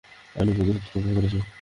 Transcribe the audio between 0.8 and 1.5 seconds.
রক্ষা করেছি।